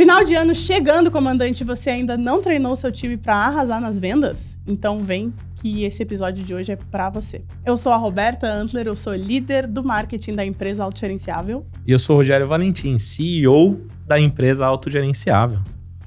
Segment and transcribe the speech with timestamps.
[0.00, 4.56] Final de ano chegando, comandante, você ainda não treinou seu time para arrasar nas vendas?
[4.66, 7.42] Então vem que esse episódio de hoje é para você.
[7.66, 11.66] Eu sou a Roberta Antler, eu sou líder do marketing da empresa Autogerenciável.
[11.86, 15.58] E eu sou o Rogério Valentim, CEO da empresa Autogerenciável.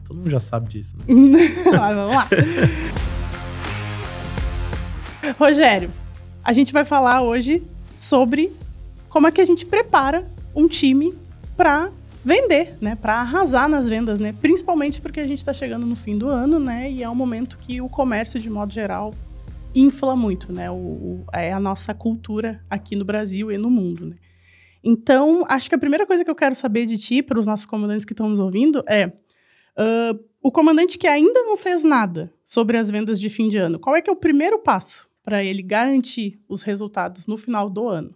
[0.04, 0.96] Todo mundo já sabe disso.
[0.98, 1.06] Né?
[1.78, 2.28] Mas vamos lá.
[5.38, 5.92] Rogério,
[6.44, 7.62] a gente vai falar hoje
[7.96, 8.52] sobre
[9.08, 10.26] como é que a gente prepara
[10.56, 11.14] um time
[11.56, 11.92] para
[12.24, 16.18] vender, né, para arrasar nas vendas, né, principalmente porque a gente está chegando no fim
[16.18, 19.14] do ano, né, e é um momento que o comércio de modo geral
[19.76, 24.06] infla muito, né, o, o é a nossa cultura aqui no Brasil e no mundo,
[24.06, 24.16] né.
[24.84, 27.66] Então, acho que a primeira coisa que eu quero saber de ti, para os nossos
[27.66, 32.78] comandantes que estão nos ouvindo, é uh, o comandante que ainda não fez nada sobre
[32.78, 35.62] as vendas de fim de ano, qual é que é o primeiro passo para ele
[35.62, 38.14] garantir os resultados no final do ano?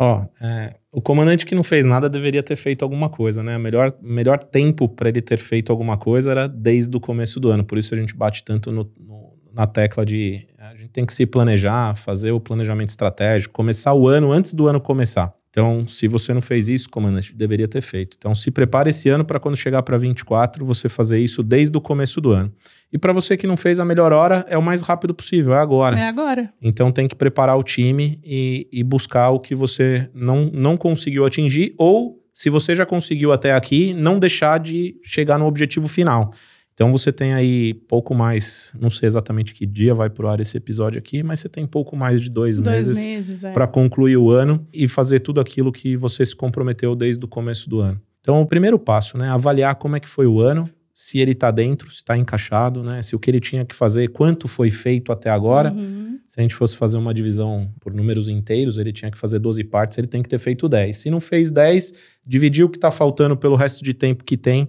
[0.00, 3.56] Ó, é, o comandante que não fez nada deveria ter feito alguma coisa, né?
[3.56, 7.50] O melhor, melhor tempo para ele ter feito alguma coisa era desde o começo do
[7.50, 7.64] ano.
[7.64, 11.12] Por isso a gente bate tanto no, no, na tecla de a gente tem que
[11.12, 15.34] se planejar, fazer o planejamento estratégico, começar o ano antes do ano começar.
[15.58, 18.16] Então, se você não fez isso, comandante, deveria ter feito.
[18.16, 21.80] Então, se prepare esse ano para quando chegar para 24, você fazer isso desde o
[21.80, 22.52] começo do ano.
[22.92, 25.58] E para você que não fez, a melhor hora é o mais rápido possível, é
[25.58, 25.98] agora.
[25.98, 26.54] É agora.
[26.62, 31.26] Então, tem que preparar o time e, e buscar o que você não, não conseguiu
[31.26, 36.32] atingir ou, se você já conseguiu até aqui, não deixar de chegar no objetivo final.
[36.78, 40.56] Então você tem aí pouco mais, não sei exatamente que dia vai pro ar esse
[40.56, 43.50] episódio aqui, mas você tem pouco mais de dois, dois meses, meses é.
[43.50, 47.68] para concluir o ano e fazer tudo aquilo que você se comprometeu desde o começo
[47.68, 48.00] do ano.
[48.20, 51.50] Então o primeiro passo, né, avaliar como é que foi o ano, se ele está
[51.50, 55.10] dentro, se está encaixado, né, se o que ele tinha que fazer, quanto foi feito
[55.10, 55.72] até agora.
[55.72, 56.20] Uhum.
[56.28, 59.64] Se a gente fosse fazer uma divisão por números inteiros, ele tinha que fazer 12
[59.64, 60.96] partes, ele tem que ter feito 10.
[60.96, 64.68] Se não fez 10, dividir o que está faltando pelo resto de tempo que tem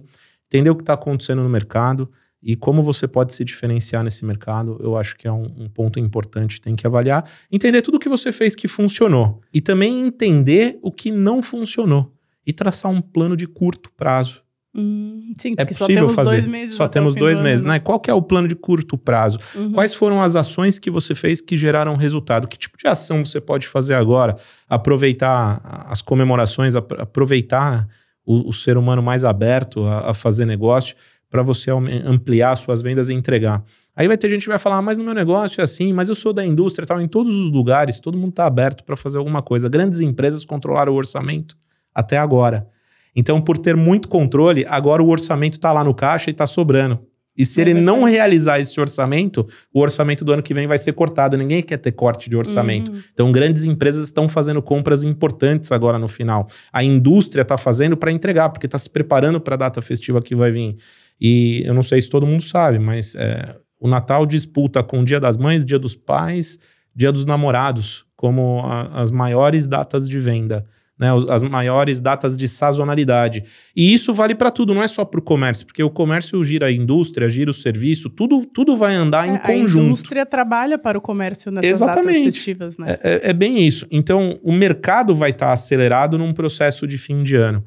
[0.50, 2.10] entender o que está acontecendo no mercado
[2.42, 5.98] e como você pode se diferenciar nesse mercado, eu acho que é um, um, ponto
[5.98, 7.28] importante, tem que avaliar.
[7.52, 12.12] Entender tudo o que você fez que funcionou e também entender o que não funcionou
[12.46, 14.42] e traçar um plano de curto prazo.
[14.74, 16.30] Hum, sim, é possível só fazer.
[16.30, 17.78] Dois meses só temos dois meses, né?
[17.80, 19.38] Qual é o plano de curto prazo?
[19.54, 19.72] Uhum.
[19.72, 22.46] Quais foram as ações que você fez que geraram resultado?
[22.46, 24.36] Que tipo de ação você pode fazer agora?
[24.68, 27.86] Aproveitar as comemorações, aproveitar
[28.24, 30.94] o, o ser humano mais aberto a, a fazer negócio
[31.30, 33.62] para você ampliar suas vendas e entregar.
[33.94, 36.08] Aí vai ter gente que vai falar, ah, mas no meu negócio é assim, mas
[36.08, 37.00] eu sou da indústria, tal.
[37.00, 39.68] Em todos os lugares, todo mundo está aberto para fazer alguma coisa.
[39.68, 41.56] Grandes empresas controlaram o orçamento
[41.94, 42.66] até agora.
[43.14, 46.98] Então, por ter muito controle, agora o orçamento está lá no caixa e está sobrando.
[47.36, 50.78] E se é ele não realizar esse orçamento, o orçamento do ano que vem vai
[50.78, 51.36] ser cortado.
[51.36, 52.92] Ninguém quer ter corte de orçamento.
[52.92, 53.02] Uhum.
[53.12, 56.48] Então, grandes empresas estão fazendo compras importantes agora no final.
[56.72, 60.34] A indústria está fazendo para entregar, porque está se preparando para a data festiva que
[60.34, 60.76] vai vir.
[61.20, 65.04] E eu não sei se todo mundo sabe, mas é, o Natal disputa com o
[65.04, 66.58] Dia das Mães, Dia dos Pais,
[66.94, 70.64] Dia dos Namorados, como a, as maiores datas de venda
[71.00, 73.42] né, as maiores datas de sazonalidade.
[73.74, 76.66] E isso vale para tudo, não é só para o comércio, porque o comércio gira
[76.66, 79.82] a indústria, gira o serviço, tudo, tudo vai andar é, em conjunto.
[79.82, 82.18] A indústria trabalha para o comércio nessas Exatamente.
[82.18, 82.98] datas festivas, né?
[83.02, 83.86] É, é, é bem isso.
[83.90, 87.64] Então, o mercado vai estar tá acelerado num processo de fim de ano.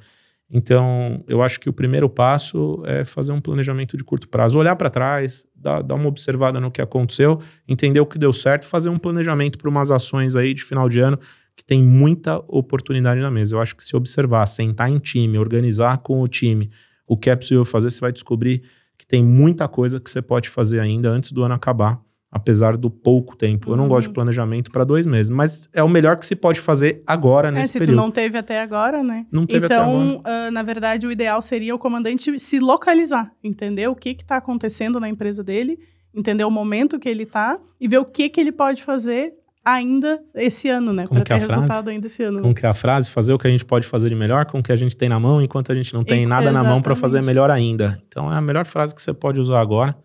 [0.55, 4.75] Então, eu acho que o primeiro passo é fazer um planejamento de curto prazo, olhar
[4.75, 8.89] para trás, dar, dar, uma observada no que aconteceu, entender o que deu certo, fazer
[8.89, 11.17] um planejamento para umas ações aí de final de ano
[11.55, 13.55] que tem muita oportunidade na mesa.
[13.55, 16.69] Eu acho que se observar, sentar em time, organizar com o time
[17.07, 18.63] o que é possível fazer, você vai descobrir
[18.97, 21.99] que tem muita coisa que você pode fazer ainda antes do ano acabar,
[22.31, 23.71] apesar do pouco tempo.
[23.71, 24.13] Eu não gosto de uhum.
[24.13, 27.73] planejamento para dois meses, mas é o melhor que se pode fazer agora nesse é,
[27.73, 27.97] se período.
[27.97, 29.25] tu não teve até agora, né?
[29.31, 30.49] Não teve então, até agora.
[30.49, 34.99] Uh, na verdade, o ideal seria o comandante se localizar, entender o que está acontecendo
[34.99, 35.77] na empresa dele,
[36.13, 39.33] entender o momento que ele está e ver o que, que ele pode fazer
[39.63, 41.07] ainda esse ano, né?
[41.07, 42.39] Para ter é resultado ainda esse ano.
[42.39, 42.59] Como né?
[42.59, 43.09] que é a frase?
[43.09, 45.07] Fazer o que a gente pode fazer de melhor com o que a gente tem
[45.07, 46.63] na mão, enquanto a gente não tem e, nada exatamente.
[46.63, 48.01] na mão para fazer melhor ainda.
[48.07, 49.95] Então é a melhor frase que você pode usar agora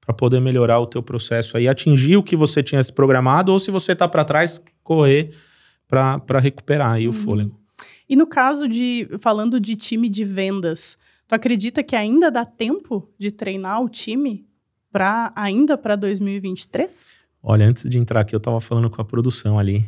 [0.00, 3.58] para poder melhorar o teu processo aí, atingir o que você tinha se programado, ou
[3.58, 5.32] se você está para trás, correr
[5.88, 7.10] para recuperar aí uhum.
[7.10, 7.60] o fôlego.
[8.08, 10.96] E no caso de, falando de time de vendas,
[11.26, 14.46] tu acredita que ainda dá tempo de treinar o time
[14.92, 17.25] para ainda para 2023?
[17.48, 19.84] Olha, antes de entrar aqui, eu estava falando com a produção ali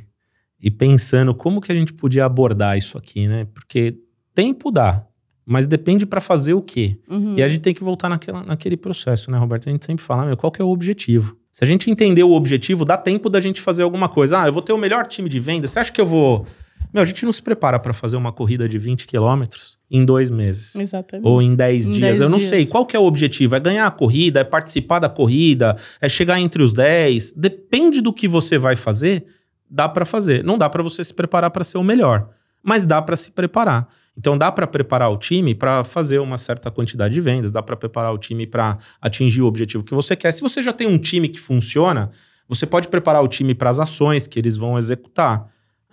[0.63, 3.49] e pensando como que a gente podia abordar isso aqui, né?
[3.53, 3.99] Porque
[4.33, 5.05] tempo dá,
[5.45, 7.01] mas depende para fazer o quê.
[7.11, 7.35] Uhum.
[7.37, 9.69] E a gente tem que voltar naquela, naquele processo, né, Roberto?
[9.69, 11.37] A gente sempre fala, meu, qual que é o objetivo?
[11.51, 14.43] Se a gente entender o objetivo, dá tempo da gente fazer alguma coisa.
[14.43, 15.67] Ah, eu vou ter o melhor time de venda.
[15.67, 16.47] Você acha que eu vou
[16.93, 20.31] Meu, a gente não se prepara para fazer uma corrida de 20 quilômetros em dois
[20.31, 20.75] meses.
[20.77, 21.27] Exatamente.
[21.27, 22.01] Ou em 10 Em dias.
[22.01, 22.49] 10 Eu não dias.
[22.49, 22.67] sei.
[22.67, 23.55] Qual que é o objetivo?
[23.55, 24.41] É ganhar a corrida?
[24.41, 25.77] É participar da corrida?
[26.01, 27.33] É chegar entre os 10?
[27.33, 29.25] Depende do que você vai fazer,
[29.69, 30.43] dá para fazer.
[30.45, 32.31] Não dá para você se preparar para ser o melhor,
[32.63, 33.87] mas dá para se preparar.
[34.17, 37.77] Então dá para preparar o time para fazer uma certa quantidade de vendas, dá para
[37.77, 40.33] preparar o time para atingir o objetivo que você quer.
[40.33, 42.11] Se você já tem um time que funciona,
[42.49, 45.47] você pode preparar o time para as ações que eles vão executar.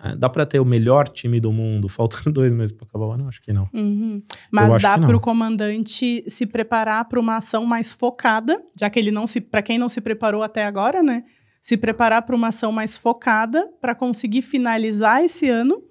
[0.04, 3.12] É, dá para ter o melhor time do mundo, faltando dois meses para acabar o
[3.12, 3.28] ano?
[3.28, 3.70] Acho que não.
[3.74, 4.22] Uhum.
[4.52, 9.12] Mas dá para o comandante se preparar para uma ação mais focada, já que ele
[9.12, 11.24] não se, para quem não se preparou até agora, né?
[11.62, 15.82] Se preparar para uma ação mais focada para conseguir finalizar esse ano,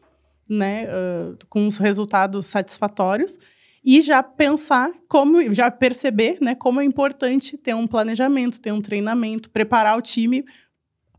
[0.49, 0.87] né?
[0.89, 3.39] ah, com os resultados satisfatórios
[3.85, 6.55] e já pensar como, já perceber, né?
[6.55, 10.45] Como é importante ter um planejamento, ter um treinamento, preparar o time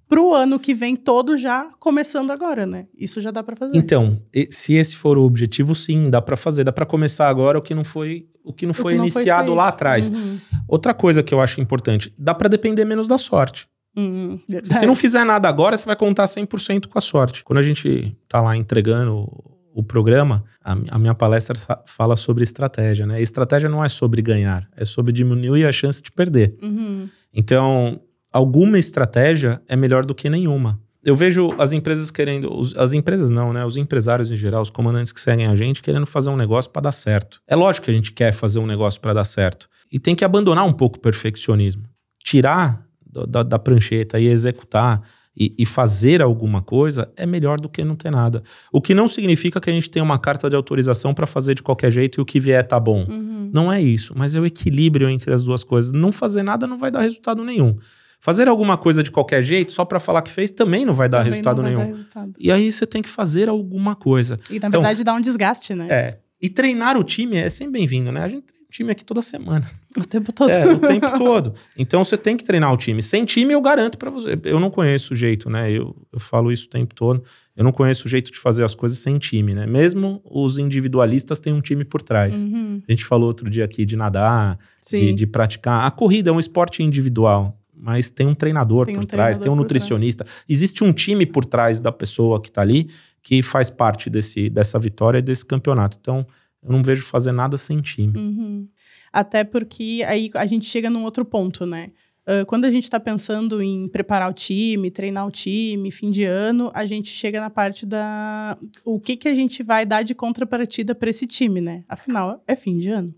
[0.07, 2.87] para o ano que vem todo já começando agora, né?
[2.97, 3.77] Isso já dá para fazer.
[3.77, 4.19] Então,
[4.49, 7.73] se esse for o objetivo, sim, dá para fazer, dá para começar agora o que
[7.73, 9.73] não foi o que não O foi que não iniciado lá feito.
[9.75, 10.09] atrás.
[10.11, 10.37] Uhum.
[10.67, 13.67] Outra coisa que eu acho importante, dá para depender menos da sorte.
[13.97, 14.39] Uhum,
[14.71, 17.43] Se não fizer nada agora, você vai contar 100% com a sorte.
[17.43, 19.25] Quando a gente tá lá entregando
[19.73, 23.21] o, programa, a, a minha palestra fala sobre estratégia, né?
[23.21, 26.55] Estratégia não é sobre ganhar, é sobre diminuir a chance de perder.
[26.61, 27.09] Uhum.
[27.33, 27.99] Então,
[28.35, 30.77] alguma estratégia é melhor do que nenhuma.
[31.03, 33.63] Eu vejo as empresas querendo, os- as empresas não, né?
[33.63, 36.81] Os empresários em geral, os comandantes que seguem a gente, querendo fazer um negócio para
[36.81, 37.39] dar certo.
[37.47, 39.69] É lógico que a gente quer fazer um negócio para dar certo.
[39.91, 41.83] E tem que abandonar um pouco o perfeccionismo.
[42.23, 42.85] Tirar
[43.29, 45.01] da, da prancheta e executar
[45.37, 48.41] e, e fazer alguma coisa é melhor do que não ter nada.
[48.73, 51.61] O que não significa que a gente tenha uma carta de autorização para fazer de
[51.63, 53.05] qualquer jeito e o que vier tá bom.
[53.07, 53.51] Uhum.
[53.53, 55.91] Não é isso, mas é o equilíbrio entre as duas coisas.
[55.91, 57.77] Não fazer nada não vai dar resultado nenhum.
[58.25, 61.19] Fazer alguma coisa de qualquer jeito, só pra falar que fez, também não vai dar
[61.19, 61.83] Também resultado vai nenhum.
[61.83, 62.33] dar resultado.
[62.39, 64.39] E aí você tem que fazer alguma coisa.
[64.49, 65.85] E na Então- verdade dá um desgaste, né?
[65.91, 66.17] É.
[66.41, 68.23] E treinar o time é sempre bem-vindo, né?
[68.23, 69.63] A gente treina o time aqui toda semana.
[69.95, 70.49] O tempo todo.
[70.49, 71.53] É, o tempo todo.
[71.77, 72.99] Então você tem que treinar o time.
[73.03, 74.29] Sem time, eu garanto pra você.
[74.43, 75.71] Eu não conheço o jeito, né?
[75.71, 77.23] Eu, eu falo isso o tempo todo.
[77.55, 79.67] Eu não conheço o jeito de fazer as coisas sem time, né?
[79.67, 82.43] Mesmo os individualistas têm um time por trás.
[82.47, 82.81] Uhum.
[82.87, 84.57] A gente falou outro dia aqui de nadar,
[84.89, 85.85] de, de praticar.
[85.85, 89.43] A corrida é um esporte individual, mas tem um treinador Tem por um trás, treinador
[89.43, 90.25] tem um nutricionista.
[90.49, 92.89] Existe um time por trás da pessoa que tá ali
[93.21, 95.95] que faz parte desse, dessa vitória e desse campeonato.
[96.01, 96.25] Então,
[96.63, 98.17] eu não vejo fazer nada sem time.
[98.17, 98.67] Uhum.
[99.13, 101.91] Até porque aí a gente chega num outro ponto, né?
[102.25, 106.23] Ah, quando a gente está pensando em preparar o time, treinar o time, fim de
[106.23, 108.57] ano, a gente chega na parte da.
[108.83, 111.83] O que, que a gente vai dar de contrapartida para esse time, né?
[111.87, 113.13] Afinal, é fim de ano.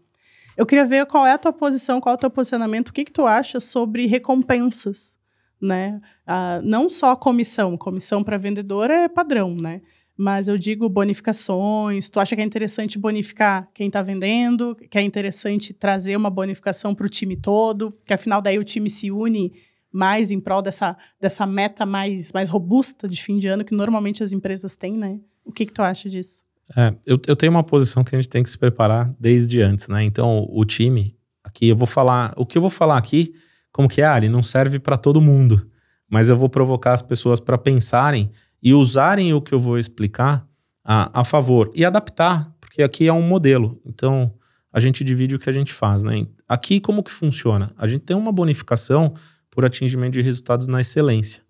[0.57, 3.06] Eu queria ver qual é a tua posição, qual é o teu posicionamento, o que,
[3.06, 5.19] que tu acha sobre recompensas,
[5.62, 6.01] né?
[6.25, 9.81] Ah, não só comissão, comissão para vendedor é padrão, né?
[10.18, 12.09] Mas eu digo bonificações.
[12.09, 14.75] Tu acha que é interessante bonificar quem está vendendo?
[14.89, 17.95] Que é interessante trazer uma bonificação para o time todo?
[18.03, 19.53] Que afinal daí o time se une
[19.92, 24.24] mais em prol dessa, dessa meta mais, mais robusta de fim de ano que normalmente
[24.24, 25.19] as empresas têm, né?
[25.45, 26.46] O que, que tu acha disso?
[26.75, 29.87] É, eu, eu tenho uma posição que a gente tem que se preparar desde antes,
[29.87, 30.03] né?
[30.03, 32.33] Então, o time, aqui eu vou falar.
[32.35, 33.33] O que eu vou falar aqui,
[33.71, 35.69] como que é, Ari, não serve para todo mundo.
[36.09, 38.31] Mas eu vou provocar as pessoas para pensarem
[38.61, 40.47] e usarem o que eu vou explicar
[40.83, 43.81] a, a favor e adaptar, porque aqui é um modelo.
[43.85, 44.33] Então,
[44.71, 46.25] a gente divide o que a gente faz, né?
[46.47, 47.71] Aqui, como que funciona?
[47.77, 49.13] A gente tem uma bonificação
[49.50, 51.43] por atingimento de resultados na excelência.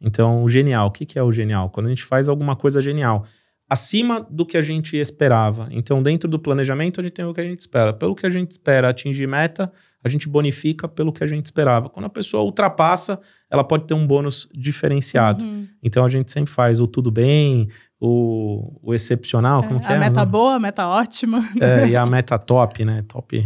[0.00, 1.70] Então, o genial, o que, que é o genial?
[1.70, 3.24] Quando a gente faz alguma coisa genial,
[3.68, 5.68] acima do que a gente esperava.
[5.70, 7.92] Então, dentro do planejamento, a gente tem o que a gente espera.
[7.92, 9.70] Pelo que a gente espera atingir meta,
[10.02, 11.88] a gente bonifica pelo que a gente esperava.
[11.90, 13.20] Quando a pessoa ultrapassa,
[13.50, 15.44] ela pode ter um bônus diferenciado.
[15.44, 15.66] Uhum.
[15.82, 17.68] Então, a gente sempre faz o tudo bem,
[18.00, 19.98] o, o excepcional, como É, que a é?
[19.98, 20.30] meta Não?
[20.30, 21.46] boa, a meta ótima.
[21.60, 23.04] É, e a meta top, né?
[23.06, 23.36] Top.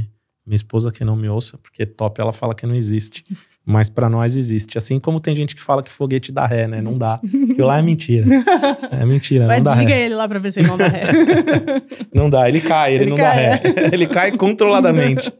[0.47, 3.25] Minha esposa que não me ouça, porque top ela fala que não existe.
[3.65, 4.77] Mas pra nós existe.
[4.77, 6.83] Assim como tem gente que fala que foguete dá ré, né?
[6.83, 7.15] Não dá.
[7.15, 8.27] Aquilo lá é mentira.
[8.91, 10.05] É mentira, Vai, não dá desliga ré.
[10.07, 11.03] ele lá para ver se ele não dá ré.
[12.15, 13.63] Não dá, ele cai, ele, Ele não cai, dá ré.
[13.93, 15.33] ele cai controladamente.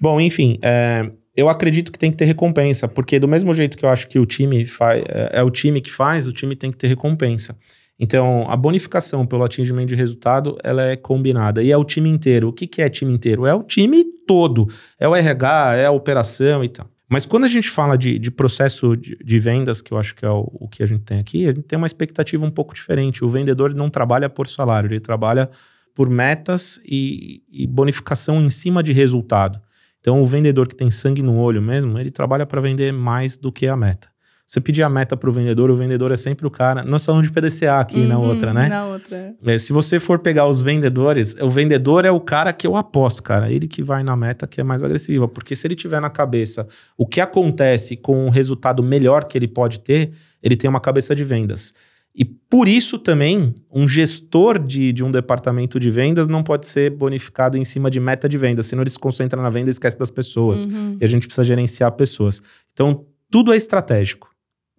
[0.00, 3.84] Bom, enfim, é, eu acredito que tem que ter recompensa, porque do mesmo jeito que
[3.84, 6.70] eu acho que o time faz, é, é o time que faz, o time tem
[6.70, 7.56] que ter recompensa.
[7.98, 11.62] Então, a bonificação pelo atingimento de resultado, ela é combinada.
[11.62, 12.48] E é o time inteiro.
[12.48, 13.44] O que, que é time inteiro?
[13.44, 14.66] É o time todo.
[14.98, 16.86] É o RH, é a operação e tal.
[17.10, 20.24] Mas quando a gente fala de, de processo de, de vendas, que eu acho que
[20.24, 22.72] é o, o que a gente tem aqui, a gente tem uma expectativa um pouco
[22.72, 23.24] diferente.
[23.24, 25.50] O vendedor não trabalha por salário, ele trabalha
[25.92, 29.60] por metas e, e bonificação em cima de resultado.
[29.98, 33.50] Então, o vendedor que tem sangue no olho mesmo, ele trabalha para vender mais do
[33.50, 34.08] que a meta.
[34.50, 36.82] Você pedir a meta para o vendedor, o vendedor é sempre o cara.
[36.82, 38.68] Nós falamos de PDCA aqui uhum, na outra, né?
[38.68, 39.32] Na outra.
[39.44, 43.22] É, se você for pegar os vendedores, o vendedor é o cara que eu aposto,
[43.22, 43.48] cara.
[43.48, 45.28] Ele que vai na meta que é mais agressiva.
[45.28, 46.66] Porque se ele tiver na cabeça
[46.98, 50.10] o que acontece com o resultado melhor que ele pode ter,
[50.42, 51.72] ele tem uma cabeça de vendas.
[52.12, 56.90] E por isso também, um gestor de, de um departamento de vendas não pode ser
[56.90, 59.96] bonificado em cima de meta de vendas, senão ele se concentra na venda e esquece
[59.96, 60.66] das pessoas.
[60.66, 60.96] Uhum.
[61.00, 62.42] E a gente precisa gerenciar pessoas.
[62.72, 64.29] Então, tudo é estratégico.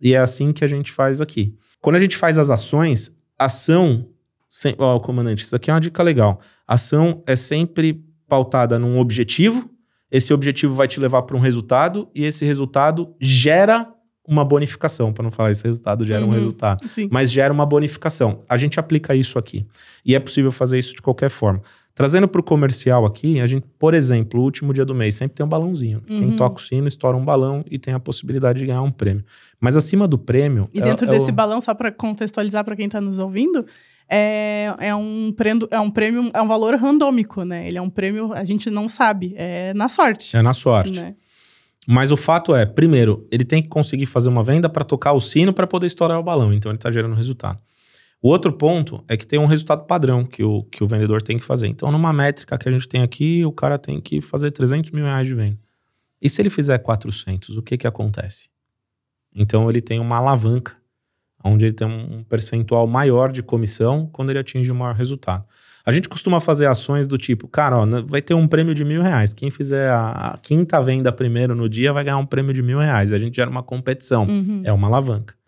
[0.01, 1.55] E é assim que a gente faz aqui.
[1.79, 4.07] Quando a gente faz as ações, ação.
[4.49, 6.41] Sem, ó, comandante, isso aqui é uma dica legal.
[6.67, 9.69] Ação é sempre pautada num objetivo.
[10.11, 13.87] Esse objetivo vai te levar para um resultado e esse resultado gera
[14.27, 17.09] uma bonificação, para não falar esse resultado gera uhum, um resultado, sim.
[17.11, 18.39] mas gera uma bonificação.
[18.47, 19.65] A gente aplica isso aqui
[20.05, 21.61] e é possível fazer isso de qualquer forma.
[21.93, 25.35] Trazendo para o comercial aqui, a gente, por exemplo, o último dia do mês sempre
[25.35, 26.01] tem um balãozinho.
[26.09, 26.19] Uhum.
[26.19, 29.25] Quem toca o sino estoura um balão e tem a possibilidade de ganhar um prêmio.
[29.59, 30.69] Mas acima do prêmio.
[30.73, 31.35] E dentro é, desse é o...
[31.35, 33.65] balão, só para contextualizar para quem está nos ouvindo,
[34.09, 37.67] é, é, um prêmio, é um prêmio, é um valor randômico, né?
[37.67, 40.35] Ele é um prêmio, a gente não sabe, é na sorte.
[40.35, 40.99] É na sorte.
[40.99, 41.15] Né?
[41.87, 45.19] Mas o fato é, primeiro, ele tem que conseguir fazer uma venda para tocar o
[45.19, 46.53] sino para poder estourar o balão.
[46.53, 47.59] Então ele está gerando resultado.
[48.21, 51.39] O outro ponto é que tem um resultado padrão que o, que o vendedor tem
[51.39, 51.67] que fazer.
[51.67, 55.05] Então, numa métrica que a gente tem aqui, o cara tem que fazer 300 mil
[55.05, 55.57] reais de venda.
[56.21, 58.49] E se ele fizer 400, o que, que acontece?
[59.33, 60.77] Então, ele tem uma alavanca,
[61.43, 65.43] onde ele tem um percentual maior de comissão quando ele atinge o maior resultado.
[65.83, 69.01] A gente costuma fazer ações do tipo, cara, ó, vai ter um prêmio de mil
[69.01, 69.33] reais.
[69.33, 73.11] Quem fizer a, quinta venda primeiro no dia vai ganhar um prêmio de mil reais.
[73.11, 74.27] A gente gera uma competição.
[74.27, 74.61] Uhum.
[74.63, 75.40] É uma alavanca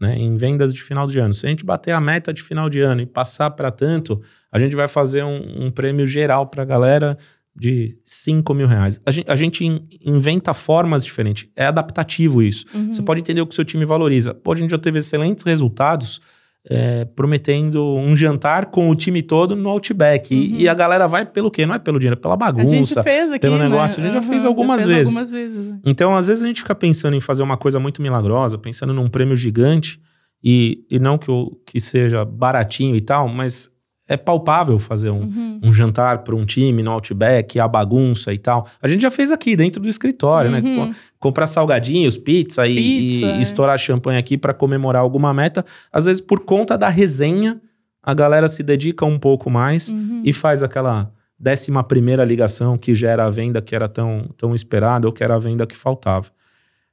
[0.00, 1.32] né, em vendas de final de ano.
[1.32, 4.20] Se a gente bater a meta de final de ano e passar para tanto,
[4.52, 7.16] a gente vai fazer um, um prêmio geral para a galera
[7.58, 9.00] de 5 mil reais.
[9.06, 9.64] A gente, a gente,
[10.04, 11.48] inventa formas diferentes.
[11.56, 12.66] É adaptativo isso.
[12.74, 12.92] Uhum.
[12.92, 14.34] Você pode entender o que o seu time valoriza.
[14.34, 16.20] Pô, a gente já teve excelentes resultados
[16.68, 20.34] é, prometendo um jantar com o time todo no Outback.
[20.34, 20.58] Uhum.
[20.58, 21.64] E, a galera vai pelo quê?
[21.64, 22.66] Não é pelo dinheiro, é pela bagunça.
[22.66, 24.02] A gente fez aqui, pelo negócio.
[24.02, 24.08] Né?
[24.08, 25.14] A gente uhum, já fez algumas já vezes.
[25.14, 25.78] Algumas vezes né?
[25.84, 29.08] Então, às vezes, a gente fica pensando em fazer uma coisa muito milagrosa, pensando num
[29.08, 30.00] prêmio gigante,
[30.42, 33.70] e, e não que, o, que seja baratinho e tal, mas
[34.08, 35.60] é palpável fazer um, uhum.
[35.64, 38.66] um jantar para um time no Outback, a bagunça e tal.
[38.80, 40.60] A gente já fez aqui dentro do escritório, né?
[40.60, 40.86] uhum.
[40.86, 40.96] né?
[41.18, 43.40] Comprar salgadinhos, pizza, e, pizza, e é.
[43.40, 45.64] estourar champanhe aqui para comemorar alguma meta.
[45.92, 47.60] Às vezes, por conta da resenha,
[48.02, 50.22] a galera se dedica um pouco mais uhum.
[50.24, 55.06] e faz aquela décima primeira ligação que gera a venda que era tão, tão esperada
[55.06, 56.30] ou que era a venda que faltava.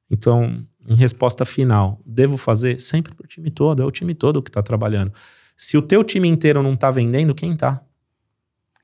[0.10, 4.42] Então, em resposta final, devo fazer sempre para o time todo, é o time todo
[4.42, 5.14] que está trabalhando.
[5.56, 7.84] Se o teu time inteiro não está vendendo, quem está?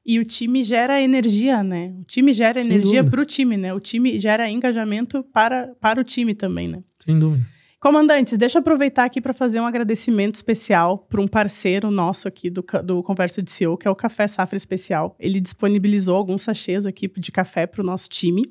[0.06, 1.94] E o time gera energia, né?
[2.00, 3.74] O time gera Sem energia para o time, né?
[3.74, 6.84] O time gera engajamento para, para o time também, né?
[6.98, 7.46] Sem dúvida.
[7.80, 12.50] Comandantes, deixa eu aproveitar aqui para fazer um agradecimento especial para um parceiro nosso aqui
[12.50, 15.16] do, do Conversa de CEO, que é o Café Safra Especial.
[15.18, 18.42] Ele disponibilizou alguns sachês aqui de café para o nosso time.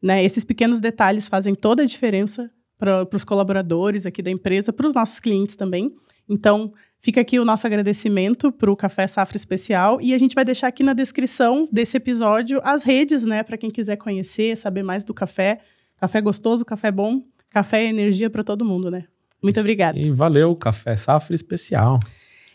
[0.00, 0.24] Né?
[0.24, 4.94] Esses pequenos detalhes fazem toda a diferença para os colaboradores aqui da empresa, para os
[4.94, 5.94] nossos clientes também.
[6.26, 10.44] Então, fica aqui o nosso agradecimento para o Café Safra Especial e a gente vai
[10.44, 15.04] deixar aqui na descrição desse episódio as redes, né, para quem quiser conhecer, saber mais
[15.04, 15.58] do café.
[16.00, 19.04] Café gostoso, café bom, café é energia para todo mundo, né?
[19.42, 19.98] Muito obrigada.
[19.98, 21.98] E valeu, Café Safra Especial.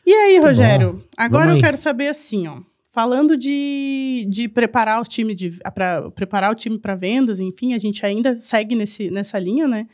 [0.06, 0.94] E aí, Muito Rogério?
[0.94, 1.02] Bom.
[1.18, 2.62] Agora eu quero saber assim, ó.
[2.94, 5.36] Falando de, de preparar o time
[5.76, 9.86] para preparar o time para vendas, enfim, a gente ainda segue nesse, nessa linha, né?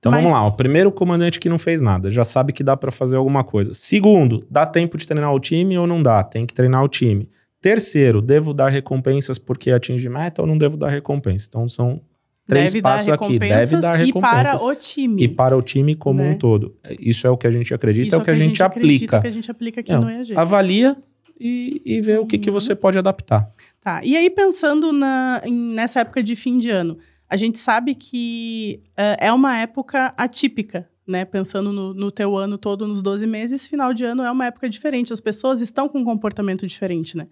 [0.00, 0.22] Então Mas...
[0.22, 3.16] vamos lá, o primeiro comandante que não fez nada, já sabe que dá para fazer
[3.16, 3.72] alguma coisa.
[3.74, 6.24] Segundo, dá tempo de treinar o time ou não dá?
[6.24, 7.28] Tem que treinar o time.
[7.60, 11.46] Terceiro, devo dar recompensas porque atinge meta ou não devo dar recompensa?
[11.50, 12.00] Então são
[12.46, 13.38] três Deve passos aqui.
[13.38, 14.62] Deve dar recompensas.
[14.62, 15.22] E para o time.
[15.22, 16.30] E para o time como né?
[16.30, 16.74] um todo.
[16.98, 19.20] Isso é o que a gente acredita, Isso é o que, a gente, aplica.
[19.20, 20.34] que a gente aplica aqui não, no EAG.
[20.34, 20.96] Avalia
[21.38, 22.24] e, e vê uhum.
[22.24, 22.54] o que, que uhum.
[22.54, 23.50] você pode adaptar.
[23.82, 24.02] Tá.
[24.02, 26.96] E aí, pensando na, nessa época de fim de ano,
[27.30, 31.24] a gente sabe que uh, é uma época atípica, né?
[31.24, 34.68] Pensando no, no, teu ano todo, nos 12 meses, final de ano é uma época
[34.68, 35.12] diferente.
[35.12, 37.28] As pessoas estão com um comportamento diferente, né?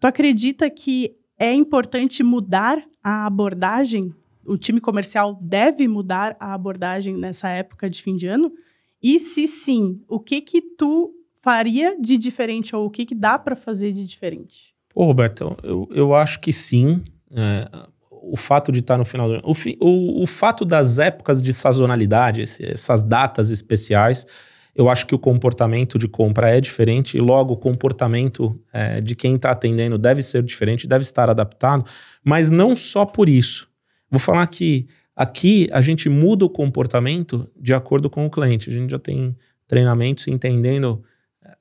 [0.00, 4.14] Tu acredita que é importante mudar a abordagem?
[4.46, 8.50] O time comercial deve mudar a abordagem nessa época de fim de ano?
[9.02, 13.38] E se sim, o que que tu faria de diferente ou o que que dá
[13.38, 14.74] para fazer de diferente?
[14.94, 17.02] Ô, Roberto, eu, eu acho que sim.
[17.30, 17.88] É,
[18.30, 19.42] o fato de estar no final do ano.
[19.44, 24.26] O, o, o fato das épocas de sazonalidade, esse, essas datas especiais,
[24.74, 29.14] eu acho que o comportamento de compra é diferente e logo o comportamento é, de
[29.14, 31.84] quem está atendendo deve ser diferente, deve estar adaptado,
[32.24, 33.68] mas não só por isso.
[34.10, 38.68] Vou falar que Aqui a gente muda o comportamento de acordo com o cliente.
[38.68, 39.36] A gente já tem
[39.68, 41.02] treinamentos entendendo,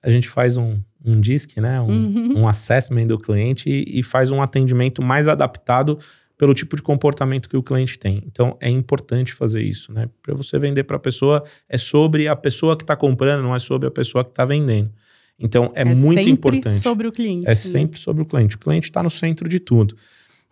[0.01, 1.79] a gente faz um, um DISC, né?
[1.79, 2.39] Um, uhum.
[2.39, 5.99] um assessment do cliente e, e faz um atendimento mais adaptado
[6.43, 8.21] pelo tipo de comportamento que o cliente tem.
[8.27, 10.09] Então é importante fazer isso, né?
[10.21, 13.59] Para você vender para a pessoa é sobre a pessoa que está comprando, não é
[13.59, 14.91] sobre a pessoa que está vendendo.
[15.39, 16.75] Então é, é muito sempre importante.
[16.75, 17.45] sobre o cliente.
[17.45, 17.55] É né?
[17.55, 18.57] sempre sobre o cliente.
[18.57, 19.95] O cliente está no centro de tudo.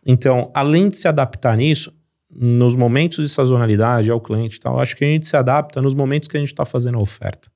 [0.05, 1.93] Então, além de se adaptar nisso,
[2.33, 5.93] nos momentos de sazonalidade ao cliente e tal, acho que a gente se adapta nos
[5.93, 7.51] momentos que a gente está fazendo a oferta.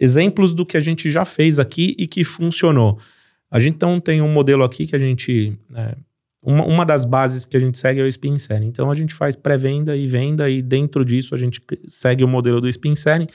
[0.00, 2.98] Exemplos do que a gente já fez aqui e que funcionou.
[3.48, 5.56] A gente então tem um modelo aqui que a gente.
[5.76, 5.96] É,
[6.46, 8.68] uma, uma das bases que a gente segue é o Spin Selling.
[8.68, 12.60] Então a gente faz pré-venda e venda, e dentro disso a gente segue o modelo
[12.60, 13.26] do Spin Selling.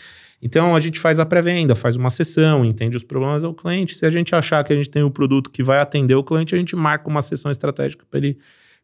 [0.42, 3.98] Então a gente faz a pré-venda, faz uma sessão, entende os problemas do cliente.
[3.98, 6.56] Se a gente achar que a gente tem o produto que vai atender o cliente,
[6.56, 8.38] a gente marca uma sessão estratégica para ele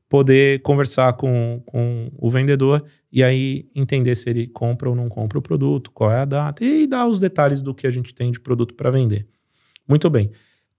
[0.10, 5.40] poder conversar com, com o vendedor e aí entender se ele compra ou não compra
[5.40, 8.30] o produto, qual é a data e dar os detalhes do que a gente tem
[8.30, 9.26] de produto para vender.
[9.88, 10.32] Muito bem.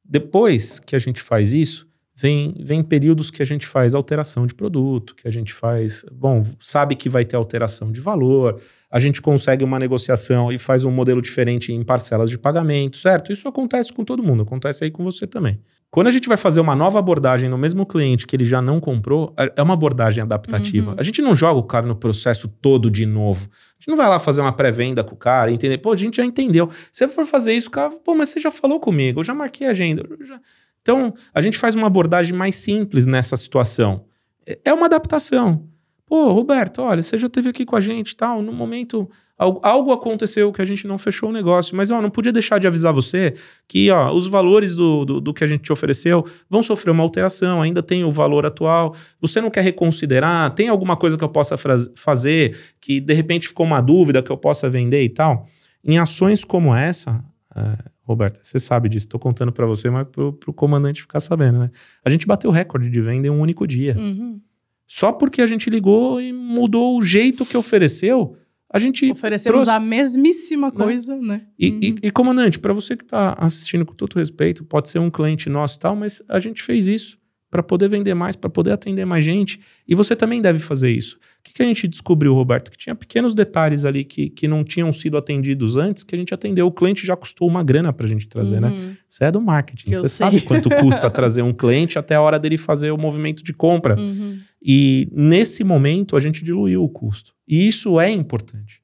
[0.04, 1.87] Depois que a gente faz isso,
[2.20, 6.42] vem, vem períodos que a gente faz alteração de produto, que a gente faz, bom,
[6.58, 8.60] sabe que vai ter alteração de valor,
[8.90, 13.32] a gente consegue uma negociação e faz um modelo diferente em parcelas de pagamento, certo?
[13.32, 15.60] Isso acontece com todo mundo, acontece aí com você também.
[15.90, 18.80] Quando a gente vai fazer uma nova abordagem no mesmo cliente que ele já não
[18.80, 20.90] comprou, é, é uma abordagem adaptativa.
[20.90, 20.96] Uhum.
[20.98, 23.48] A gente não joga o cara no processo todo de novo.
[23.50, 26.16] A gente não vai lá fazer uma pré-venda com o cara, entender, pô, a gente
[26.16, 26.68] já entendeu.
[26.92, 29.66] Se for fazer isso, o cara, pô, mas você já falou comigo, eu já marquei
[29.66, 30.02] a agenda.
[30.26, 30.38] Já...
[30.88, 34.06] Então, a gente faz uma abordagem mais simples nessa situação.
[34.46, 35.68] É, é uma adaptação.
[36.06, 40.50] Pô, Roberto, olha, você já esteve aqui com a gente tal, no momento algo aconteceu
[40.50, 43.34] que a gente não fechou o negócio, mas ó, não podia deixar de avisar você
[43.68, 47.02] que ó, os valores do, do, do, que a gente te ofereceu vão sofrer uma
[47.02, 51.28] alteração, ainda tem o valor atual, você não quer reconsiderar, tem alguma coisa que eu
[51.28, 51.56] possa
[51.94, 55.46] fazer que de repente ficou uma dúvida que eu possa vender e tal?
[55.84, 57.22] Em ações como essa,
[57.54, 57.76] é,
[58.08, 61.70] Roberto, você sabe disso, estou contando para você, mas para o comandante ficar sabendo, né?
[62.04, 63.94] A gente bateu o recorde de venda em um único dia.
[63.98, 64.40] Uhum.
[64.86, 68.36] Só porque a gente ligou e mudou o jeito que ofereceu
[68.72, 69.10] a gente.
[69.10, 70.72] Oferecemos trouxe, a mesmíssima né?
[70.72, 71.42] coisa, né?
[71.58, 71.80] E, uhum.
[71.82, 75.48] e, e comandante, para você que está assistindo com todo respeito, pode ser um cliente
[75.48, 77.18] nosso e tal, mas a gente fez isso
[77.50, 79.58] para poder vender mais, para poder atender mais gente.
[79.86, 81.18] E você também deve fazer isso.
[81.48, 82.70] O que, que, a gente descobriu, Roberto?
[82.70, 86.34] Que tinha pequenos detalhes ali que, que não tinham sido atendidos antes, que a gente
[86.34, 86.66] atendeu.
[86.66, 88.68] O cliente já custou uma grana para a gente trazer, né?
[88.68, 88.76] uhum.
[88.76, 88.96] né?
[89.08, 89.92] Você é do marketing.
[89.92, 90.26] Eu você sei.
[90.26, 93.98] sabe quanto custa trazer um cliente até a hora dele fazer o movimento de compra.
[93.98, 94.38] Uhum.
[94.62, 97.32] E nesse momento a gente diluiu o custo.
[97.46, 98.82] E isso é importante.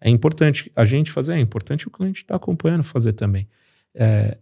[0.00, 3.48] É importante a gente fazer, é importante o cliente estar tá acompanhando fazer também.
[3.94, 4.38] É,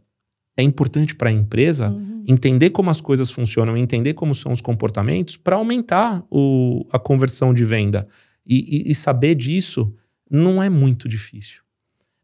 [0.56, 2.24] é importante para a empresa uhum.
[2.26, 7.52] entender como as coisas funcionam, entender como são os comportamentos para aumentar o, a conversão
[7.52, 8.08] de venda.
[8.46, 9.92] E, e, e, saber disso
[10.30, 11.62] não é muito difícil.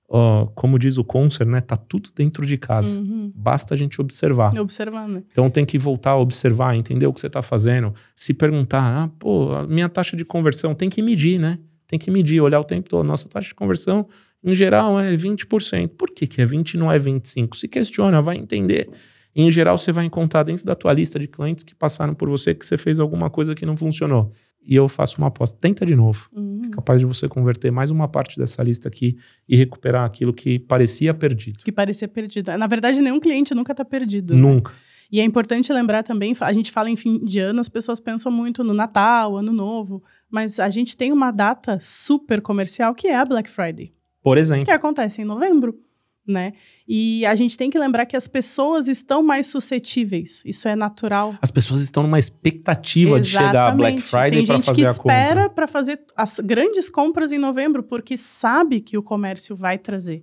[0.09, 1.61] Uh, como diz o Concer, né?
[1.61, 3.01] Tá tudo dentro de casa.
[3.01, 3.33] Uhum.
[3.35, 4.57] Basta a gente observar.
[4.59, 5.23] Observar, né?
[5.31, 7.95] Então tem que voltar a observar, entender o que você está fazendo.
[8.15, 11.59] Se perguntar, ah, pô, a minha taxa de conversão tem que medir, né?
[11.89, 13.07] Tem que medir, olhar o tempo todo.
[13.07, 14.07] Nossa taxa de conversão,
[14.45, 15.89] em geral, é 20%.
[15.97, 17.55] Por que, que é 20 e não é 25%?
[17.55, 18.89] Se questiona, vai entender.
[19.35, 22.55] em geral, você vai encontrar dentro da tua lista de clientes que passaram por você
[22.55, 24.31] que você fez alguma coisa que não funcionou
[24.65, 25.57] e eu faço uma aposta.
[25.61, 26.29] Tenta de novo.
[26.33, 26.63] Uhum.
[26.67, 29.17] É capaz de você converter mais uma parte dessa lista aqui
[29.49, 31.65] e recuperar aquilo que parecia perdido.
[31.65, 32.57] Que parecia perdido.
[32.57, 34.35] Na verdade, nenhum cliente nunca está perdido.
[34.35, 34.41] Né?
[34.41, 34.71] Nunca.
[34.71, 34.79] Né?
[35.11, 38.33] E é importante lembrar também, a gente fala em fim de ano, as pessoas pensam
[38.33, 43.17] muito no Natal, Ano Novo, mas a gente tem uma data super comercial que é
[43.17, 43.93] a Black Friday.
[44.23, 44.65] Por exemplo.
[44.65, 45.79] Que acontece em novembro
[46.27, 46.53] né?
[46.87, 50.43] E a gente tem que lembrar que as pessoas estão mais suscetíveis.
[50.45, 51.35] Isso é natural.
[51.41, 53.25] As pessoas estão numa expectativa Exatamente.
[53.25, 55.15] de chegar a Black Friday para fazer a compra.
[55.15, 59.57] Tem gente espera para fazer as grandes compras em novembro porque sabe que o comércio
[59.57, 60.23] vai trazer,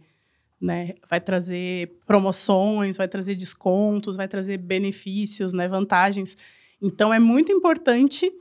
[0.61, 0.93] né?
[1.09, 5.67] Vai trazer promoções, vai trazer descontos, vai trazer benefícios, né?
[5.67, 6.37] Vantagens.
[6.81, 8.31] Então é muito importante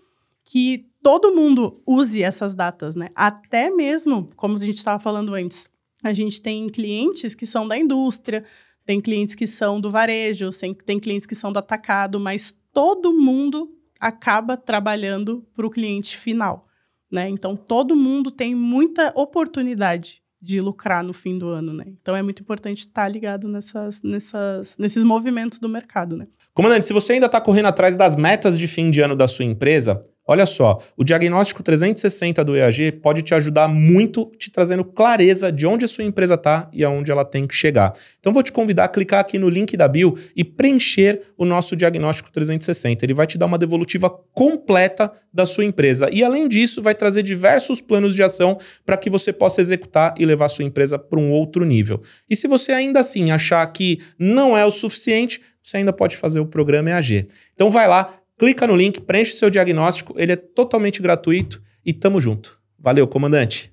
[0.45, 3.09] que todo mundo use essas datas, né?
[3.15, 5.69] Até mesmo, como a gente estava falando antes,
[6.03, 8.45] a gente tem clientes que são da indústria,
[8.85, 10.49] tem clientes que são do varejo,
[10.85, 16.67] tem clientes que são do atacado, mas todo mundo acaba trabalhando para o cliente final.
[17.11, 17.29] Né?
[17.29, 21.85] Então, todo mundo tem muita oportunidade de lucrar no fim do ano, né?
[22.01, 26.29] Então é muito importante estar ligado nessas, nessas, nesses movimentos do mercado, né?
[26.55, 29.45] Comandante, se você ainda está correndo atrás das metas de fim de ano da sua
[29.45, 35.51] empresa, Olha só, o diagnóstico 360 do EAG pode te ajudar muito, te trazendo clareza
[35.51, 37.95] de onde a sua empresa está e aonde ela tem que chegar.
[38.21, 41.75] Então vou te convidar a clicar aqui no link da bio e preencher o nosso
[41.75, 43.07] diagnóstico 360.
[43.07, 47.23] Ele vai te dar uma devolutiva completa da sua empresa e além disso vai trazer
[47.23, 51.19] diversos planos de ação para que você possa executar e levar a sua empresa para
[51.19, 52.03] um outro nível.
[52.29, 56.41] E se você ainda assim achar que não é o suficiente, você ainda pode fazer
[56.41, 57.27] o programa EAG.
[57.55, 61.93] Então vai lá, clica no link, preenche o seu diagnóstico, ele é totalmente gratuito e
[61.93, 62.59] tamo junto.
[62.79, 63.73] Valeu, comandante.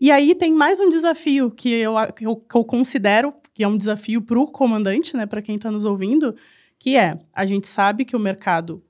[0.00, 3.76] E aí tem mais um desafio que eu, eu, que eu considero que é um
[3.76, 6.34] desafio para o comandante, né, para quem está nos ouvindo,
[6.78, 8.82] que é a gente sabe que o mercado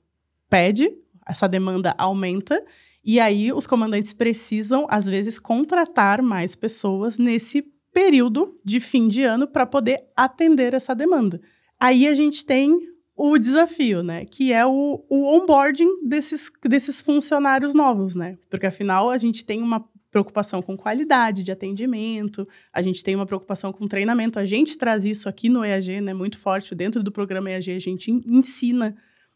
[0.49, 0.91] pede,
[1.27, 2.63] essa demanda aumenta,
[3.03, 9.23] e aí os comandantes precisam, às vezes, contratar mais pessoas nesse período de fim de
[9.23, 11.41] ano para poder atender essa demanda.
[11.79, 12.79] Aí a gente tem
[13.23, 14.25] o desafio, né?
[14.25, 18.35] Que é o, o onboarding desses, desses funcionários novos, né?
[18.49, 23.27] Porque afinal a gente tem uma preocupação com qualidade de atendimento, a gente tem uma
[23.27, 24.39] preocupação com treinamento.
[24.39, 26.15] A gente traz isso aqui no EAG, né?
[26.15, 26.73] Muito forte.
[26.73, 28.95] Dentro do programa EAG, a gente ensina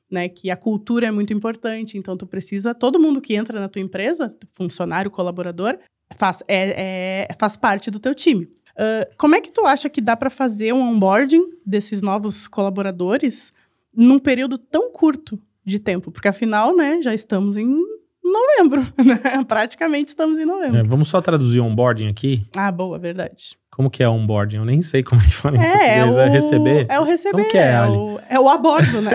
[0.09, 3.67] né, que a cultura é muito importante, então tu precisa, todo mundo que entra na
[3.67, 5.77] tua empresa, funcionário, colaborador,
[6.17, 8.45] faz, é, é faz parte do teu time.
[8.45, 13.51] Uh, como é que tu acha que dá para fazer um onboarding desses novos colaboradores
[13.95, 16.11] num período tão curto de tempo?
[16.11, 17.75] Porque afinal, né, já estamos em
[18.23, 19.43] novembro, né?
[19.47, 20.77] Praticamente estamos em novembro.
[20.77, 22.45] É, vamos só traduzir onboarding aqui?
[22.55, 23.57] Ah, boa, verdade.
[23.75, 24.55] Como que é onboarding?
[24.55, 25.89] Eu nem sei como é que fala em é, português.
[25.89, 26.85] É, é, o, é receber?
[26.87, 27.37] É o receber.
[27.37, 29.11] Como que é, é o, é o abordo, né?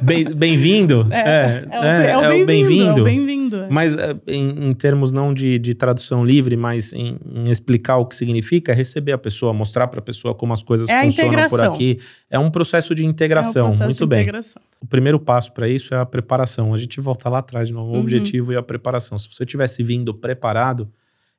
[0.34, 1.06] Bem-vindo.
[1.10, 3.04] é, é, é, o, é, bem-vindo.
[3.04, 3.58] Bem-vindo.
[3.58, 3.94] Bem mas
[4.26, 8.72] em, em, termos não de, de tradução livre, mas em, em, explicar o que significa,
[8.72, 11.98] receber a pessoa, mostrar para a pessoa como as coisas funcionam por aqui.
[12.30, 13.66] É um processo de integração.
[13.66, 14.22] Um processo Muito de bem.
[14.22, 14.62] Integração.
[14.80, 16.72] O primeiro passo para isso é a preparação.
[16.72, 17.90] A gente volta lá atrás de novo.
[17.90, 18.00] O uhum.
[18.00, 19.18] objetivo e a preparação.
[19.18, 20.90] Se você tivesse vindo preparado,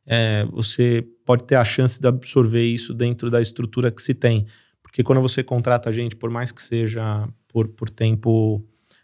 [0.06, 4.46] é, você pode ter a chance de absorver isso dentro da estrutura que se tem.
[4.82, 8.64] Porque quando você contrata gente, por mais que seja por, por tempo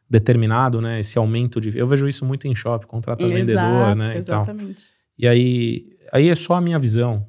[0.10, 1.00] determinado, né?
[1.00, 1.78] Esse aumento de.
[1.78, 4.18] Eu vejo isso muito em shopping, contrata Exato, vendedor, né?
[4.18, 4.88] Exatamente.
[5.18, 7.28] E, e aí, aí é só a minha visão.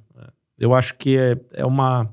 [0.59, 2.13] Eu acho que é, é uma.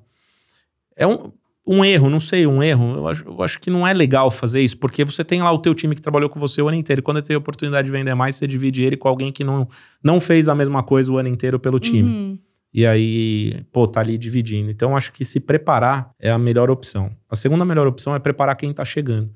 [0.95, 1.31] É um,
[1.67, 2.95] um erro, não sei, um erro.
[2.95, 5.57] Eu acho, eu acho que não é legal fazer isso, porque você tem lá o
[5.57, 7.01] teu time que trabalhou com você o ano inteiro.
[7.01, 9.67] E quando tem a oportunidade de vender mais, você divide ele com alguém que não,
[10.01, 12.09] não fez a mesma coisa o ano inteiro pelo time.
[12.09, 12.39] Uhum.
[12.73, 14.71] E aí, pô, tá ali dividindo.
[14.71, 17.11] Então, acho que se preparar é a melhor opção.
[17.29, 19.29] A segunda melhor opção é preparar quem tá chegando.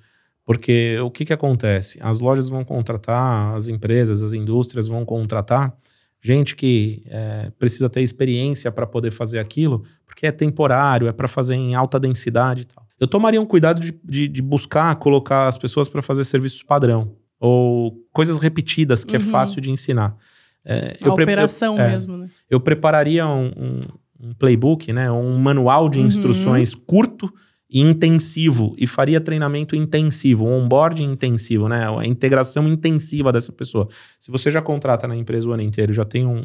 [0.45, 1.99] Porque o que que acontece?
[2.01, 5.73] As lojas vão contratar, as empresas, as indústrias vão contratar
[6.21, 11.27] gente que é, precisa ter experiência para poder fazer aquilo, porque é temporário, é para
[11.27, 12.85] fazer em alta densidade e tal.
[12.99, 17.15] Eu tomaria um cuidado de, de, de buscar colocar as pessoas para fazer serviços padrão
[17.39, 19.25] ou coisas repetidas que é uhum.
[19.25, 20.15] é fácil de ensinar.
[20.63, 22.29] É, A operação eu, é, mesmo, né?
[22.47, 23.79] Eu prepararia um, um,
[24.27, 26.05] um, playbook, né, um manual de uhum.
[26.05, 27.33] instruções curto
[27.71, 31.87] intensivo e faria treinamento intensivo, um onboarding intensivo, né?
[31.97, 33.87] A integração intensiva dessa pessoa.
[34.19, 36.43] Se você já contrata na empresa o ano inteiro, já tem um,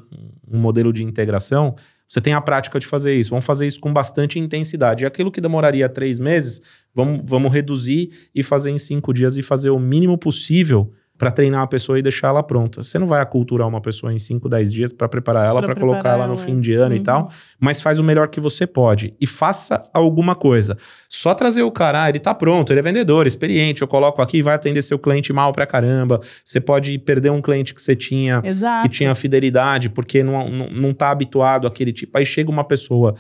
[0.49, 1.75] um modelo de integração,
[2.07, 3.31] você tem a prática de fazer isso.
[3.31, 5.03] Vamos fazer isso com bastante intensidade.
[5.03, 6.63] E aquilo que demoraria três meses,
[6.95, 11.63] vamos, vamos reduzir e fazer em cinco dias e fazer o mínimo possível para treinar
[11.63, 12.83] a pessoa e deixar ela pronta.
[12.83, 16.11] Você não vai aculturar uma pessoa em 5, 10 dias para preparar ela, para colocar
[16.11, 16.37] ela no é.
[16.37, 17.01] fim de ano uhum.
[17.01, 20.77] e tal, mas faz o melhor que você pode e faça alguma coisa.
[21.09, 24.43] Só trazer o cara, ah, ele tá pronto, ele é vendedor, experiente, eu coloco aqui,
[24.43, 26.21] vai atender seu cliente mal pra caramba.
[26.45, 28.83] Você pode perder um cliente que você tinha, Exato.
[28.83, 32.19] que tinha fidelidade, porque não, não, não tá habituado àquele tipo.
[32.19, 33.15] Aí chega uma pessoa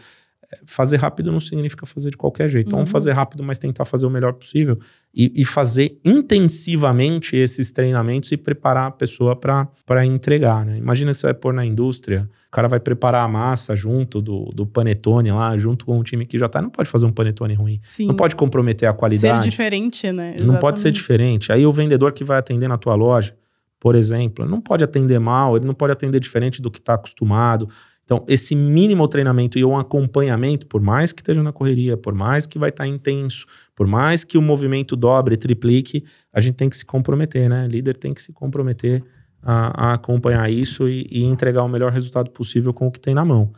[0.66, 2.66] fazer rápido não significa fazer de qualquer jeito.
[2.66, 2.84] Então, uhum.
[2.84, 4.78] Vamos fazer rápido, mas tentar fazer o melhor possível
[5.14, 10.64] e, e fazer intensivamente esses treinamentos e preparar a pessoa para entregar.
[10.64, 10.78] Né?
[10.78, 14.46] Imagina que você vai pôr na indústria, o cara vai preparar a massa junto do,
[14.54, 16.60] do panetone lá, junto com um time que já tá.
[16.60, 17.80] Não pode fazer um panetone ruim.
[17.82, 18.06] Sim.
[18.06, 19.44] Não pode comprometer a qualidade.
[19.44, 20.28] Ser diferente, né?
[20.28, 20.44] Exatamente.
[20.44, 21.52] Não pode ser diferente.
[21.52, 23.36] Aí o vendedor que vai atender na tua loja,
[23.78, 27.68] por exemplo, não pode atender mal, ele não pode atender diferente do que está acostumado.
[28.06, 32.46] Então, esse mínimo treinamento e um acompanhamento, por mais que esteja na correria, por mais
[32.46, 36.76] que vai estar intenso, por mais que o movimento dobre, triplique, a gente tem que
[36.76, 37.64] se comprometer, né?
[37.64, 39.02] O líder tem que se comprometer
[39.42, 43.12] a, a acompanhar isso e, e, entregar o melhor resultado possível com o que tem
[43.12, 43.52] na mão.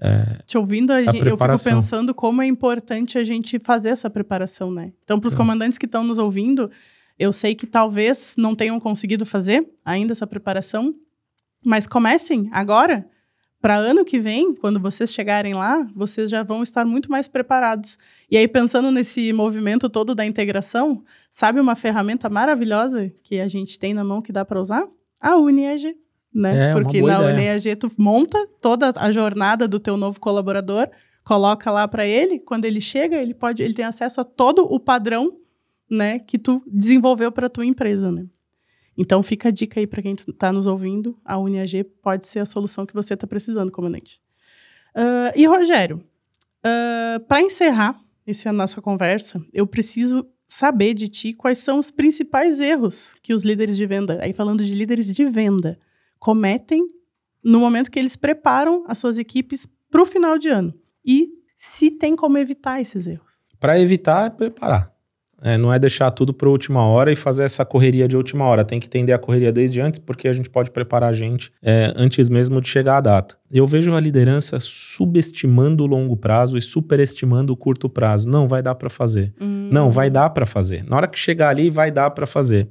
[0.00, 3.90] É, Te ouvindo, a a gente, eu fico pensando como é importante a gente fazer
[3.90, 4.94] essa preparação, né?
[5.04, 5.36] Então, para os é.
[5.36, 6.70] comandantes que estão nos ouvindo,
[7.18, 10.94] eu sei que talvez não tenham conseguido fazer ainda essa preparação,
[11.62, 13.06] mas comecem agora
[13.64, 17.96] para ano que vem, quando vocês chegarem lá, vocês já vão estar muito mais preparados.
[18.30, 23.78] E aí, pensando nesse movimento todo da integração, sabe uma ferramenta maravilhosa que a gente
[23.78, 24.86] tem na mão que dá para usar?
[25.18, 25.96] A UniAG.
[26.30, 26.72] Né?
[26.72, 27.34] É, Porque na ideia.
[27.34, 30.86] UniAG tu monta toda a jornada do teu novo colaborador,
[31.24, 34.78] coloca lá para ele, quando ele chega, ele pode, ele tem acesso a todo o
[34.78, 35.38] padrão,
[35.90, 38.26] né, que tu desenvolveu para tua empresa, né?
[38.96, 42.46] Então fica a dica aí para quem está nos ouvindo, a UniAG pode ser a
[42.46, 44.20] solução que você está precisando, comandante.
[44.94, 46.04] Ah, e Rogério,
[47.26, 53.16] para encerrar essa nossa conversa, eu preciso saber de ti quais são os principais erros
[53.22, 55.78] que os líderes de venda, aí falando de líderes de venda,
[56.18, 56.86] cometem
[57.42, 60.72] no momento que eles preparam as suas equipes para o final de ano.
[61.04, 63.40] E se tem como evitar esses erros.
[63.58, 64.93] Para evitar, é preparar.
[65.44, 68.64] É, não é deixar tudo para última hora e fazer essa correria de última hora.
[68.64, 71.92] Tem que entender a correria desde antes, porque a gente pode preparar a gente é,
[71.94, 73.36] antes mesmo de chegar a data.
[73.52, 78.26] Eu vejo a liderança subestimando o longo prazo e superestimando o curto prazo.
[78.26, 79.34] Não vai dar para fazer.
[79.38, 79.68] Hum.
[79.70, 80.82] Não, vai dar para fazer.
[80.88, 82.68] Na hora que chegar ali, vai dar para fazer.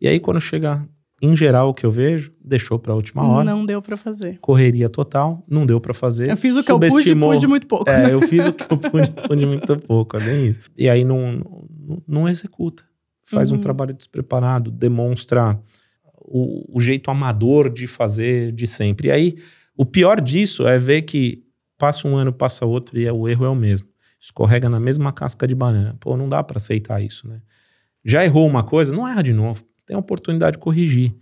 [0.00, 0.84] E aí, quando chega,
[1.22, 3.44] em geral, o que eu vejo, deixou para última hora.
[3.44, 4.38] Não deu para fazer.
[4.40, 6.28] Correria total, não deu para fazer.
[6.30, 7.88] Eu fiz o que eu pude, pude muito pouco.
[7.88, 10.70] é, eu fiz o que eu pude, pude muito pouco, é bem isso.
[10.76, 11.40] E aí não,
[12.06, 12.84] não, executa.
[13.24, 13.60] Faz um Uhum.
[13.60, 15.58] trabalho despreparado, demonstra
[16.14, 19.08] o, o jeito amador de fazer de sempre.
[19.08, 19.36] E aí,
[19.76, 21.44] o pior disso é ver que
[21.78, 23.88] passa um ano, passa outro e é- o erro é o mesmo.
[24.20, 25.96] Escorrega na mesma casca de banana.
[26.00, 27.40] Pô, não dá para aceitar isso, né?
[28.04, 29.62] Já errou uma coisa, não erra de novo.
[29.84, 31.14] Tem a oportunidade de corrigir.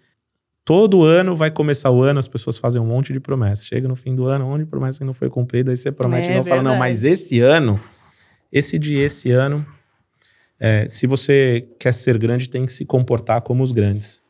[0.64, 3.66] Todo ano vai começar o ano, as pessoas fazem um monte de promessas.
[3.66, 5.92] Chega no fim do ano, um monte de promessa que não foi cumprida, aí você
[5.92, 7.78] promete É e não fala, não, mas esse ano,
[8.50, 9.66] esse de esse ano,
[10.58, 14.20] é, se você quer ser grande, tem que se comportar como os grandes.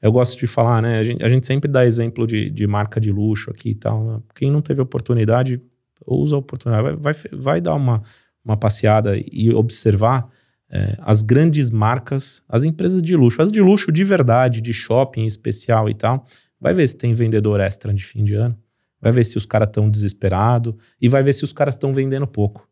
[0.00, 0.98] Eu gosto de falar, né?
[0.98, 4.04] A gente, a gente sempre dá exemplo de, de marca de luxo aqui e tal.
[4.04, 4.20] né?
[4.34, 5.60] Quem não teve oportunidade,
[6.06, 6.96] usa a oportunidade.
[7.00, 8.02] Vai, vai, vai dar uma,
[8.44, 10.28] uma passeada e observar
[10.70, 15.24] é, as grandes marcas, as empresas de luxo, as de luxo de verdade, de shopping
[15.24, 16.26] especial e tal.
[16.60, 18.58] Vai ver se tem vendedor extra de fim de ano.
[19.00, 22.26] Vai ver se os caras estão desesperados e vai ver se os caras estão vendendo
[22.26, 22.68] pouco.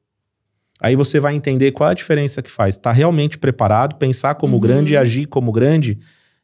[0.82, 2.74] Aí você vai entender qual é a diferença que faz.
[2.74, 4.60] Está realmente preparado, pensar como Uhum.
[4.60, 5.98] grande e agir como grande,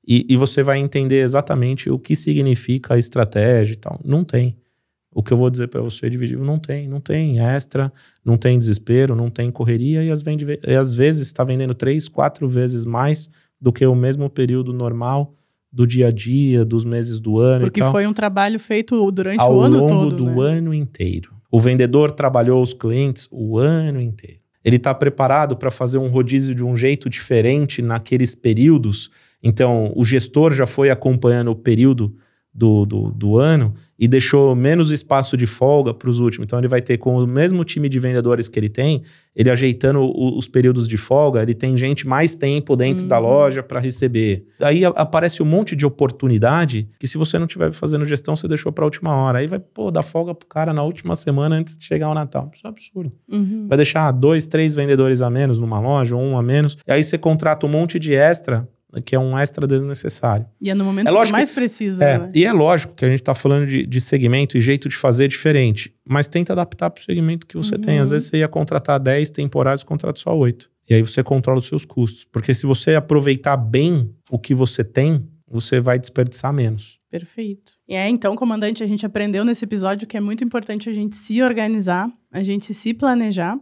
[0.07, 4.01] e, e você vai entender exatamente o que significa a estratégia e tal.
[4.05, 4.57] Não tem.
[5.13, 6.87] O que eu vou dizer para você, dividir, não tem.
[6.87, 7.93] Não tem extra,
[8.25, 12.09] não tem desespero, não tem correria, e às, vende, e às vezes está vendendo três,
[12.09, 13.29] quatro vezes mais
[13.61, 15.35] do que o mesmo período normal
[15.73, 19.11] do dia a dia, dos meses do ano Porque e tal foi um trabalho feito
[19.11, 20.17] durante ao o ano longo todo.
[20.25, 20.43] do né?
[20.57, 21.38] ano inteiro.
[21.51, 24.41] O vendedor trabalhou os clientes o ano inteiro.
[24.65, 29.11] Ele está preparado para fazer um rodízio de um jeito diferente naqueles períodos.
[29.43, 32.15] Então, o gestor já foi acompanhando o período
[32.59, 36.45] do, do, do ano e deixou menos espaço de folga para os últimos.
[36.47, 39.03] Então, ele vai ter, com o mesmo time de vendedores que ele tem,
[39.35, 43.27] ele ajeitando o- os períodos de folga, ele tem gente mais tempo dentro da Uhum.
[43.27, 44.45] loja para receber.
[44.61, 48.73] Aí aparece um monte de oportunidade que, se você não estiver fazendo gestão, você deixou
[48.73, 49.39] para a última hora.
[49.39, 52.51] Aí vai, pô, dar folga pro cara na última semana antes de chegar o Natal.
[52.53, 53.13] Isso é absurdo.
[53.31, 53.67] Uhum.
[53.69, 56.77] Vai deixar dois, três vendedores a menos numa loja, ou um a menos.
[56.87, 58.69] E aí você contrata um monte de extra,
[59.05, 60.47] que é um extra desnecessário.
[60.63, 62.03] E é no momento É que lógico mais precisa.
[62.05, 62.33] É, né?
[62.35, 65.29] e é lógico que a gente está falando de, de segmento e jeito de fazer
[65.29, 67.81] diferente, mas tenta adaptar para o segmento que você Uhum.
[67.81, 67.99] tem.
[67.99, 70.71] Às vezes você ia contratar 10 temporários, contrata só 8.
[70.89, 72.25] E aí você controla os seus custos.
[72.25, 76.99] Porque se você aproveitar bem o que você tem, você vai desperdiçar menos.
[77.11, 77.73] Perfeito.
[77.87, 81.15] E é, então, comandante, a gente aprendeu nesse episódio que é muito importante a gente
[81.17, 83.59] se organizar, a gente se planejar.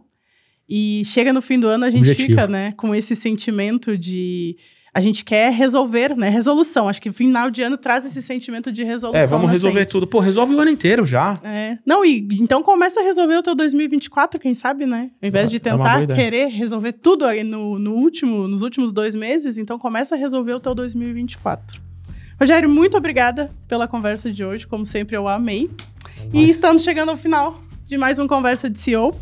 [0.69, 2.29] E chega no fim do ano, a gente Objetivo.
[2.29, 4.57] fica, né, com esse sentimento de.
[4.97, 6.27] A gente quer resolver, né?
[6.27, 6.89] Resolução.
[6.89, 9.21] Acho que final de ano traz esse sentimento de resolução.
[9.21, 9.91] É, vamos resolver frente.
[9.91, 10.07] tudo.
[10.07, 11.35] Pô, resolve o ano inteiro já.
[11.43, 11.77] É.
[11.85, 15.11] Não, e então começa a resolver o teu 2024, quem sabe, né?
[15.21, 16.19] Ao invés de É uma boa tentar ideia.
[16.19, 20.53] querer resolver tudo aí no, no último, nos últimos dois meses, então começa a resolver
[20.53, 21.79] o teu 2024.
[22.39, 24.65] Rogério, muito obrigada pela conversa de hoje.
[24.65, 25.69] Como sempre, eu amei.
[26.33, 29.15] E Mas- estamos chegando ao final de mais um Conversa de CEO.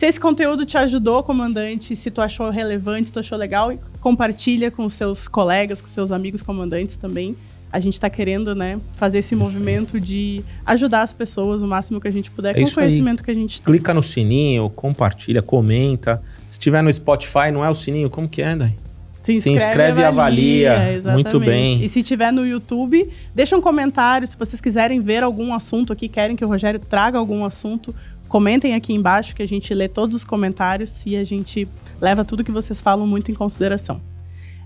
[0.00, 4.70] Se esse conteúdo te ajudou, comandante, se tu achou relevante, se tu achou legal, compartilha
[4.70, 7.36] com os seus colegas, com os seus amigos comandantes também.
[7.70, 12.08] A gente está querendo, né, fazer esse movimento de ajudar as pessoas o máximo que
[12.08, 12.86] a gente puder É com o isso aí.
[12.86, 13.74] conhecimento que a gente tem.
[13.74, 16.18] Clica no sininho, compartilha, comenta.
[16.48, 18.74] Se tiver no Spotify, não é o sininho, como que é, Dai?
[19.20, 20.94] Se inscreve e avalia.
[20.94, 21.24] exatamente.
[21.24, 21.84] Muito bem.
[21.84, 24.26] E se tiver no YouTube, deixa um comentário.
[24.26, 27.94] Se vocês quiserem ver algum assunto aqui, querem que o Rogério traga algum assunto,
[28.30, 31.68] comentem aqui embaixo que a gente lê todos os comentários e a gente
[32.00, 34.00] leva tudo que vocês falam muito em consideração.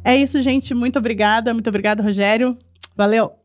[0.04, 0.74] É isso, gente.
[0.74, 1.52] Muito obrigada.
[1.54, 2.56] Muito obrigada, Rogério.
[2.94, 3.43] Valeu!